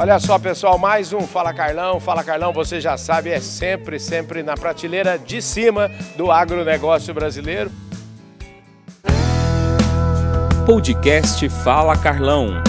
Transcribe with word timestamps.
Olha 0.00 0.16
só, 0.20 0.38
pessoal, 0.38 0.78
mais 0.78 1.12
um 1.12 1.22
Fala 1.22 1.52
Carlão. 1.52 1.98
Fala 1.98 2.22
Carlão, 2.22 2.52
você 2.52 2.80
já 2.80 2.96
sabe, 2.96 3.30
é 3.30 3.40
sempre, 3.40 3.98
sempre 3.98 4.44
na 4.44 4.54
prateleira 4.54 5.18
de 5.18 5.42
cima 5.42 5.90
do 6.16 6.30
agronegócio 6.30 7.12
brasileiro. 7.12 7.68
Podcast 10.64 11.48
Fala 11.48 11.96
Carlão. 11.96 12.62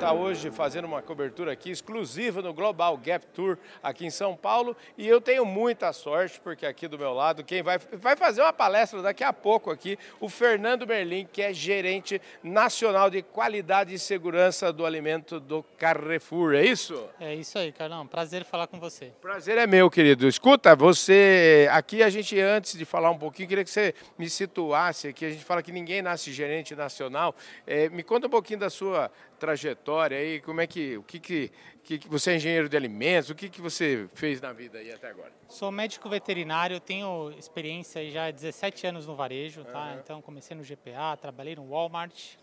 Está 0.00 0.14
hoje 0.14 0.50
fazendo 0.50 0.86
uma 0.86 1.02
cobertura 1.02 1.52
aqui 1.52 1.70
exclusiva 1.70 2.40
no 2.40 2.54
Global 2.54 2.96
Gap 2.96 3.26
Tour 3.34 3.58
aqui 3.82 4.06
em 4.06 4.10
São 4.10 4.34
Paulo 4.34 4.74
e 4.96 5.06
eu 5.06 5.20
tenho 5.20 5.44
muita 5.44 5.92
sorte 5.92 6.40
porque 6.40 6.64
aqui 6.64 6.88
do 6.88 6.98
meu 6.98 7.12
lado 7.12 7.44
quem 7.44 7.62
vai, 7.62 7.78
vai 7.78 8.16
fazer 8.16 8.40
uma 8.40 8.50
palestra 8.50 9.02
daqui 9.02 9.22
a 9.22 9.30
pouco 9.30 9.70
aqui, 9.70 9.98
o 10.18 10.26
Fernando 10.26 10.86
Merlin, 10.86 11.28
que 11.30 11.42
é 11.42 11.52
gerente 11.52 12.18
nacional 12.42 13.10
de 13.10 13.20
qualidade 13.20 13.92
e 13.92 13.98
segurança 13.98 14.72
do 14.72 14.86
alimento 14.86 15.38
do 15.38 15.62
Carrefour, 15.76 16.54
é 16.54 16.64
isso? 16.64 17.06
É 17.20 17.34
isso 17.34 17.58
aí, 17.58 17.70
Carlão. 17.70 18.06
Prazer 18.06 18.42
falar 18.42 18.68
com 18.68 18.80
você. 18.80 19.12
Prazer 19.20 19.58
é 19.58 19.66
meu, 19.66 19.90
querido. 19.90 20.26
Escuta, 20.26 20.74
você 20.74 21.68
aqui 21.72 22.02
a 22.02 22.08
gente 22.08 22.40
antes 22.40 22.72
de 22.72 22.86
falar 22.86 23.10
um 23.10 23.18
pouquinho 23.18 23.46
queria 23.50 23.64
que 23.64 23.70
você 23.70 23.94
me 24.16 24.30
situasse 24.30 25.08
aqui. 25.08 25.26
A 25.26 25.30
gente 25.30 25.44
fala 25.44 25.62
que 25.62 25.70
ninguém 25.70 26.00
nasce 26.00 26.32
gerente 26.32 26.74
nacional. 26.74 27.34
É, 27.66 27.90
me 27.90 28.02
conta 28.02 28.28
um 28.28 28.30
pouquinho 28.30 28.60
da 28.60 28.70
sua 28.70 29.10
trajetória 29.38 29.89
aí, 29.98 30.40
como 30.40 30.60
é 30.60 30.66
que 30.66 30.96
o 30.96 31.02
que 31.02 31.18
que, 31.18 31.50
que, 31.82 32.08
você 32.08 32.32
é 32.32 32.36
engenheiro 32.36 32.68
de 32.68 32.76
alimentos, 32.76 33.30
o 33.30 33.34
que 33.34 33.48
que 33.48 33.60
você 33.60 34.08
fez 34.14 34.40
na 34.40 34.52
vida 34.52 34.78
aí 34.78 34.92
até 34.92 35.08
agora? 35.08 35.32
Sou 35.48 35.72
médico 35.72 36.08
veterinário, 36.08 36.78
tenho 36.78 37.32
experiência 37.38 38.08
já 38.10 38.26
há 38.26 38.30
17 38.30 38.86
anos 38.86 39.06
no 39.06 39.16
varejo, 39.16 39.64
tá? 39.64 39.96
Então 40.02 40.22
comecei 40.22 40.56
no 40.56 40.62
GPA, 40.62 41.16
trabalhei 41.20 41.56
no 41.56 41.68
Walmart, 41.68 42.36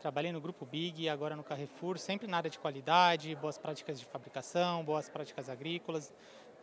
trabalhei 0.00 0.30
no 0.30 0.40
Grupo 0.40 0.64
Big, 0.66 1.08
agora 1.08 1.34
no 1.34 1.42
Carrefour, 1.42 1.98
sempre 1.98 2.26
na 2.26 2.36
área 2.36 2.50
de 2.50 2.58
qualidade, 2.58 3.34
boas 3.36 3.58
práticas 3.58 3.98
de 3.98 4.04
fabricação, 4.04 4.84
boas 4.84 5.08
práticas 5.08 5.48
agrícolas. 5.48 6.12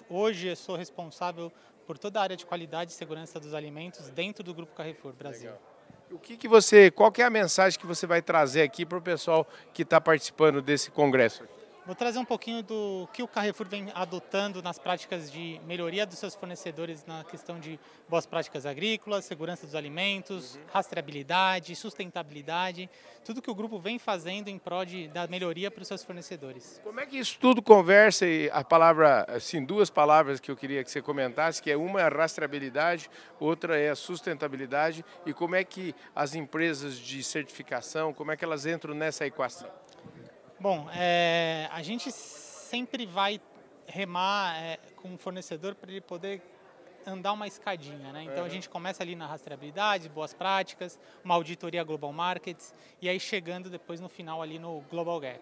Hoje 0.10 0.48
eu 0.48 0.56
sou 0.56 0.76
responsável 0.76 1.52
por 1.86 1.98
toda 1.98 2.20
a 2.20 2.24
área 2.24 2.38
de 2.38 2.46
qualidade 2.46 2.92
e 2.92 2.94
segurança 2.94 3.40
dos 3.40 3.54
alimentos 3.54 4.10
dentro 4.12 4.44
do 4.44 4.54
Grupo 4.54 4.76
Carrefour 4.76 5.14
Brasil. 5.14 5.52
Legal. 5.52 5.79
O 6.12 6.18
que, 6.18 6.36
que 6.36 6.48
você, 6.48 6.90
qual 6.90 7.12
que 7.12 7.22
é 7.22 7.26
a 7.26 7.30
mensagem 7.30 7.80
que 7.80 7.86
você 7.86 8.08
vai 8.08 8.22
trazer 8.22 8.64
aqui 8.64 8.84
para 8.84 8.98
o 8.98 9.02
pessoal 9.02 9.48
que 9.74 9.84
está 9.84 10.02
participando 10.02 10.60
desse 10.60 10.90
congresso? 10.90 11.44
Vou 11.90 11.96
trazer 11.96 12.20
um 12.20 12.24
pouquinho 12.24 12.62
do 12.62 13.10
que 13.12 13.24
o 13.24 13.28
Carrefour 13.28 13.68
vem 13.68 13.88
adotando 13.96 14.62
nas 14.62 14.78
práticas 14.78 15.32
de 15.32 15.60
melhoria 15.66 16.06
dos 16.06 16.20
seus 16.20 16.36
fornecedores 16.36 17.04
na 17.04 17.24
questão 17.24 17.60
de 17.60 17.80
boas 18.08 18.28
práticas 18.28 18.64
agrícolas, 18.68 19.26
segurança 19.26 19.66
dos 19.66 19.74
alimentos, 19.74 20.60
rastreabilidade, 20.72 21.76
sustentabilidade, 21.76 22.88
tudo 23.26 23.42
que 23.42 23.50
o 23.50 23.56
grupo 23.56 23.80
vem 23.80 23.98
fazendo 23.98 24.50
em 24.50 24.60
prol 24.60 24.86
de, 24.86 25.08
da 25.08 25.26
melhoria 25.26 25.72
para 25.72 25.82
os 25.82 25.88
seus 25.88 26.04
fornecedores. 26.04 26.80
Como 26.84 27.00
é 27.00 27.08
que 27.08 27.18
isso 27.18 27.40
tudo 27.40 27.60
conversa 27.60 28.24
e 28.28 28.52
a 28.52 28.64
palavra, 28.64 29.26
assim, 29.28 29.66
duas 29.66 29.90
palavras 29.90 30.40
que 30.40 30.52
eu 30.52 30.56
queria 30.56 30.84
que 30.84 30.92
você 30.92 31.02
comentasse, 31.02 31.60
que 31.60 31.72
é 31.72 31.76
uma 31.76 32.02
é 32.02 32.04
a 32.04 32.10
rastreabilidade, 32.10 33.10
outra 33.40 33.80
é 33.80 33.90
a 33.90 33.96
sustentabilidade 33.96 35.04
e 35.26 35.34
como 35.34 35.56
é 35.56 35.64
que 35.64 35.96
as 36.16 36.36
empresas 36.36 37.00
de 37.00 37.24
certificação, 37.24 38.14
como 38.14 38.32
é 38.32 38.38
que 38.38 38.46
elas 38.46 38.68
entram 38.68 38.94
nessa 38.94 39.26
equação? 39.26 39.68
Bom, 40.62 40.90
é, 40.94 41.70
a 41.72 41.82
gente 41.82 42.12
sempre 42.12 43.06
vai 43.06 43.40
remar 43.88 44.62
é, 44.62 44.78
com 44.98 45.14
o 45.14 45.18
fornecedor 45.18 45.74
para 45.74 45.90
ele 45.90 46.02
poder 46.02 46.42
andar 47.10 47.34
uma 47.34 47.48
escadinha, 47.48 48.12
né? 48.12 48.24
Então 48.24 48.44
a 48.44 48.50
gente 48.50 48.70
começa 48.70 49.04
ali 49.04 49.16
na 49.16 49.26
rastreabilidade, 49.26 50.08
boas 50.10 50.34
práticas, 50.34 51.00
uma 51.24 51.34
auditoria 51.36 51.84
global 51.84 52.14
markets 52.14 52.74
e 53.02 53.10
aí 53.10 53.20
chegando 53.20 53.70
depois 53.70 54.00
no 54.00 54.08
final 54.08 54.42
ali 54.42 54.60
no 54.60 54.82
global 54.90 55.20
gap. 55.20 55.42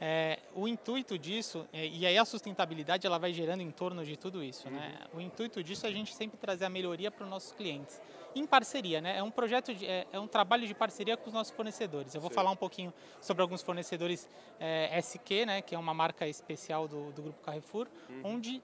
É, 0.00 0.38
o 0.54 0.66
intuito 0.66 1.18
disso 1.18 1.66
é, 1.72 1.86
e 1.86 2.06
aí 2.06 2.16
a 2.16 2.24
sustentabilidade 2.24 3.06
ela 3.06 3.18
vai 3.18 3.32
gerando 3.32 3.62
em 3.62 3.70
torno 3.70 4.04
de 4.04 4.16
tudo 4.16 4.42
isso, 4.42 4.70
né? 4.70 4.98
O 5.12 5.20
intuito 5.20 5.62
disso 5.62 5.86
é 5.86 5.88
a 5.88 5.92
gente 5.92 6.14
sempre 6.14 6.38
trazer 6.38 6.64
a 6.64 6.70
melhoria 6.70 7.10
para 7.10 7.24
os 7.24 7.30
nossos 7.30 7.52
clientes 7.52 8.00
em 8.34 8.46
parceria, 8.46 9.00
né? 9.00 9.18
É 9.18 9.22
um 9.22 9.30
projeto, 9.30 9.74
de, 9.74 9.86
é, 9.86 10.06
é 10.12 10.18
um 10.18 10.26
trabalho 10.26 10.66
de 10.66 10.74
parceria 10.74 11.16
com 11.16 11.26
os 11.26 11.34
nossos 11.34 11.52
fornecedores. 11.52 12.14
Eu 12.14 12.20
vou 12.20 12.30
falar 12.30 12.50
um 12.50 12.56
pouquinho 12.56 12.92
sobre 13.20 13.42
alguns 13.42 13.62
fornecedores 13.62 14.28
é, 14.58 14.98
SQ, 14.98 15.46
né? 15.46 15.62
Que 15.62 15.74
é 15.74 15.78
uma 15.78 15.94
marca 15.94 16.26
especial 16.26 16.86
do, 16.86 17.12
do 17.12 17.22
grupo 17.22 17.42
Carrefour, 17.42 17.88
onde 18.22 18.62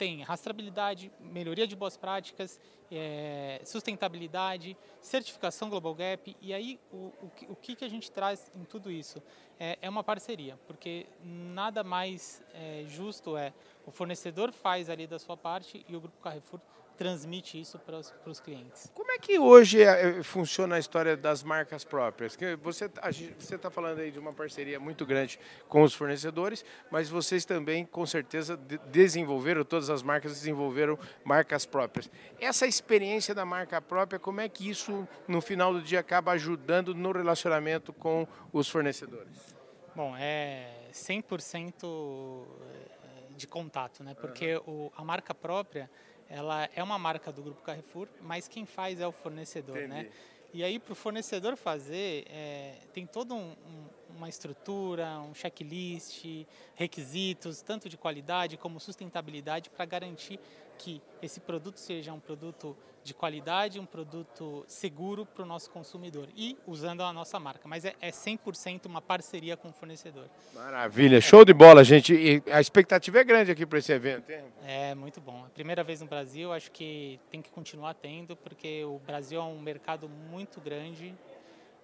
tem 0.00 0.22
rastreabilidade, 0.22 1.12
melhoria 1.20 1.66
de 1.66 1.76
boas 1.76 1.94
práticas, 1.94 2.58
é, 2.90 3.60
sustentabilidade, 3.66 4.74
certificação 4.98 5.68
Global 5.68 5.94
Gap. 5.94 6.34
E 6.40 6.54
aí, 6.54 6.80
o, 6.90 7.12
o, 7.22 7.30
que- 7.36 7.46
o 7.50 7.54
que, 7.54 7.76
que 7.76 7.84
a 7.84 7.88
gente 7.88 8.10
traz 8.10 8.50
em 8.56 8.64
tudo 8.64 8.90
isso? 8.90 9.22
É, 9.58 9.76
é 9.82 9.90
uma 9.90 10.02
parceria, 10.02 10.58
porque 10.66 11.06
nada 11.22 11.84
mais 11.84 12.42
é, 12.54 12.82
justo 12.86 13.36
é 13.36 13.52
o 13.84 13.90
fornecedor 13.90 14.52
faz 14.52 14.88
ali 14.88 15.06
da 15.06 15.18
sua 15.18 15.36
parte 15.36 15.84
e 15.86 15.94
o 15.94 16.00
Grupo 16.00 16.18
Carrefour 16.22 16.60
transmite 17.00 17.58
isso 17.58 17.78
para 17.78 17.98
os, 18.26 18.40
clientes. 18.40 18.92
Como 18.94 19.10
é 19.10 19.18
que 19.18 19.38
hoje 19.38 19.82
eh, 19.82 20.22
funciona 20.22 20.76
a 20.76 20.78
história 20.78 21.16
das 21.16 21.42
marcas 21.42 21.82
próprias? 21.82 22.36
Que 22.36 22.56
você 22.56 22.90
está 23.40 23.70
falando 23.70 24.00
aí 24.00 24.10
de 24.10 24.18
uma 24.18 24.34
parceria 24.34 24.78
muito 24.78 25.06
grande 25.06 25.40
com 25.66 25.80
os 25.80 25.94
fornecedores, 25.94 26.62
mas 26.90 27.08
vocês 27.08 27.46
também, 27.46 27.86
com 27.86 28.04
certeza, 28.04 28.54
de- 28.54 28.76
desenvolveram, 28.92 29.64
todas 29.64 29.88
as 29.88 30.02
marcas 30.02 30.32
desenvolveram 30.32 30.98
marcas 31.24 31.64
próprias. 31.64 32.10
Essa 32.38 32.66
experiência 32.66 33.34
da 33.34 33.46
marca 33.46 33.80
própria, 33.80 34.18
como 34.18 34.42
é 34.42 34.48
que 34.50 34.68
isso, 34.68 35.08
no 35.26 35.40
final 35.40 35.72
do 35.72 35.80
dia, 35.80 36.00
acaba 36.00 36.32
ajudando 36.32 36.94
no 36.94 37.12
relacionamento 37.12 37.94
com 37.94 38.28
os 38.52 38.68
fornecedores? 38.68 39.56
Bom, 39.96 40.14
é 40.18 40.68
100% 40.92 42.44
de 43.34 43.46
contato, 43.46 44.04
né? 44.04 44.14
Porque 44.20 44.56
o, 44.66 44.92
a 44.94 45.02
marca 45.02 45.34
própria, 45.34 45.90
ela 46.30 46.68
é 46.74 46.82
uma 46.82 46.98
marca 46.98 47.32
do 47.32 47.42
Grupo 47.42 47.60
Carrefour, 47.62 48.08
mas 48.22 48.46
quem 48.46 48.64
faz 48.64 49.00
é 49.00 49.06
o 49.06 49.12
fornecedor, 49.12 49.88
né? 49.88 50.02
Entendi. 50.02 50.10
E 50.52 50.64
aí, 50.64 50.78
para 50.78 50.92
o 50.92 50.96
fornecedor 50.96 51.56
fazer, 51.56 52.24
é, 52.28 52.78
tem 52.92 53.06
toda 53.06 53.34
um, 53.34 53.50
um, 53.50 53.86
uma 54.20 54.28
estrutura, 54.28 55.18
um 55.20 55.34
checklist, 55.34 56.24
requisitos, 56.74 57.62
tanto 57.62 57.88
de 57.88 57.96
qualidade 57.96 58.58
como 58.58 58.78
sustentabilidade, 58.78 59.70
para 59.70 59.84
garantir 59.86 60.38
que 60.78 61.02
esse 61.22 61.40
produto 61.40 61.78
seja 61.78 62.12
um 62.12 62.20
produto 62.20 62.76
de 63.02 63.14
qualidade, 63.14 63.78
um 63.78 63.86
produto 63.86 64.64
seguro 64.66 65.24
para 65.26 65.42
o 65.42 65.46
nosso 65.46 65.70
consumidor 65.70 66.28
e 66.36 66.56
usando 66.66 67.02
a 67.02 67.12
nossa 67.12 67.38
marca. 67.38 67.66
Mas 67.66 67.84
é, 67.84 67.94
é 68.00 68.10
100% 68.10 68.86
uma 68.86 69.00
parceria 69.00 69.56
com 69.56 69.68
o 69.68 69.72
fornecedor. 69.72 70.26
Maravilha, 70.54 71.20
show 71.20 71.44
de 71.44 71.52
bola, 71.52 71.82
gente. 71.82 72.14
E 72.14 72.42
a 72.50 72.60
expectativa 72.60 73.18
é 73.18 73.24
grande 73.24 73.50
aqui 73.50 73.66
para 73.66 73.78
esse 73.78 73.92
evento, 73.92 74.30
hein? 74.30 74.44
É 74.64 74.94
muito 74.94 75.20
bom. 75.20 75.44
A 75.46 75.50
primeira 75.50 75.82
vez 75.82 76.00
no 76.00 76.06
Brasil, 76.06 76.52
acho 76.52 76.70
que 76.70 77.18
tem 77.30 77.40
que 77.40 77.50
continuar 77.50 77.94
tendo, 77.94 78.36
porque 78.36 78.84
o 78.84 78.98
Brasil 78.98 79.40
é 79.40 79.44
um 79.44 79.60
mercado 79.60 80.08
muito 80.08 80.60
grande, 80.60 81.14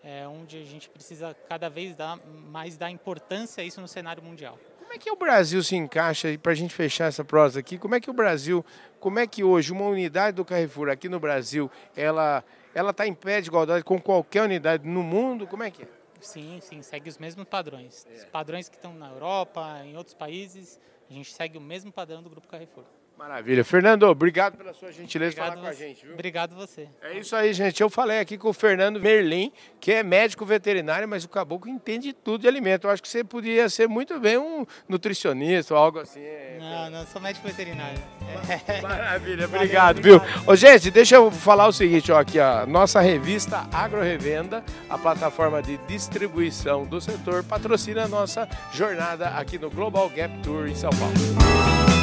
é, 0.07 0.25
onde 0.29 0.57
a 0.57 0.65
gente 0.65 0.89
precisa 0.89 1.37
cada 1.49 1.69
vez 1.69 1.97
dar, 1.97 2.17
mais 2.49 2.77
dar 2.77 2.93
importância 2.93 3.61
a 3.61 3.67
isso 3.67 3.81
no 3.81 3.89
cenário 3.89 4.23
mundial. 4.23 4.57
Como 4.79 4.93
é 4.93 4.99
que 4.99 5.11
o 5.11 5.17
Brasil 5.17 5.61
se 5.65 5.75
encaixa, 5.75 6.29
para 6.41 6.53
a 6.53 6.55
gente 6.55 6.73
fechar 6.73 7.07
essa 7.07 7.25
prosa 7.25 7.59
aqui, 7.59 7.77
como 7.77 7.97
é 7.97 8.01
que 8.01 8.09
o 8.09 8.13
Brasil, 8.13 8.65
como 9.01 9.19
é 9.19 9.27
que 9.27 9.43
hoje 9.43 9.73
uma 9.73 9.85
unidade 9.85 10.37
do 10.37 10.45
Carrefour 10.45 10.91
aqui 10.91 11.09
no 11.09 11.19
Brasil, 11.19 11.69
ela 11.97 12.45
ela 12.73 12.91
está 12.91 13.05
em 13.05 13.15
pé 13.15 13.41
de 13.41 13.49
igualdade 13.49 13.83
com 13.83 14.01
qualquer 14.01 14.43
unidade 14.43 14.87
no 14.87 15.03
mundo? 15.03 15.45
Como 15.45 15.65
é 15.65 15.73
que 15.73 15.83
é? 15.83 15.89
Sim, 16.21 16.61
sim, 16.61 16.83
segue 16.83 17.09
os 17.09 17.19
mesmos 17.19 17.47
padrões. 17.49 18.07
Os 18.15 18.25
padrões 18.27 18.69
que 18.69 18.77
estão 18.77 18.95
na 18.95 19.11
Europa, 19.11 19.81
em 19.85 19.97
outros 19.97 20.15
países, 20.15 20.81
a 21.11 21.13
gente 21.13 21.33
segue 21.33 21.59
o 21.59 21.61
mesmo 21.61 21.91
padrão 21.91 22.23
do 22.23 22.31
Grupo 22.31 22.47
Carrefour. 22.47 22.85
Maravilha. 23.19 23.65
Fernando, 23.65 24.03
obrigado 24.03 24.59
pela 24.59 24.75
sua 24.75 24.93
gentileza 24.93 25.31
de 25.31 25.37
falar 25.37 25.57
com 25.57 25.67
a 25.67 25.73
gente, 25.73 26.05
viu? 26.05 26.13
Obrigado 26.13 26.55
você. 26.55 26.87
É 27.03 27.19
isso 27.19 27.35
aí, 27.35 27.53
gente. 27.55 27.81
Eu 27.81 27.89
falei 27.89 28.19
aqui 28.19 28.37
com 28.37 28.51
o 28.51 28.53
Fernando 28.53 29.01
Merlin, 29.01 29.51
que 29.81 29.91
é 29.91 30.03
médico 30.03 30.45
veterinário, 30.45 31.09
mas 31.09 31.25
o 31.25 31.29
caboclo 31.29 31.71
entende 31.71 32.13
tudo 32.13 32.43
de 32.43 32.49
alimento. 32.49 32.87
Eu 32.87 32.91
acho 32.91 33.03
que 33.03 33.09
você 33.09 33.25
podia 33.25 33.71
ser 33.71 33.89
muito 33.89 34.21
bem 34.21 34.37
um 34.37 34.67
nutricionista 34.87 35.73
ou 35.73 35.81
algo 35.81 35.99
assim. 35.99 36.21
É, 36.21 36.59
Não, 36.61 36.91
não, 36.91 37.07
sou 37.07 37.21
médico 37.21 37.47
veterinário. 37.49 37.99
Maravilha, 38.83 39.47
obrigado, 39.47 40.03
viu? 40.03 40.21
Ô, 40.47 40.55
gente, 40.55 40.91
deixa 40.91 41.17
eu 41.17 41.31
falar 41.31 41.69
o 41.69 41.73
seguinte, 41.73 42.13
ó, 42.13 42.21
aqui, 42.21 42.39
ó, 42.39 42.67
nossa 42.67 43.01
revista 43.01 43.67
Agro 43.73 44.03
Revenda, 44.03 44.63
a 44.91 44.99
plataforma 44.99 45.63
de 45.63 45.79
distribuição 45.89 46.85
do 46.85 47.01
setor, 47.01 47.43
patrocina 47.43 48.05
a 48.05 48.09
nossa 48.09 48.47
jornada 48.73 49.29
aqui 49.31 49.59
no 49.59 49.71
Global 49.71 50.09
Gap 50.11 50.37
Tour 50.43 50.69
em 50.69 50.75
São 50.75 50.91
Paulo. 50.91 51.96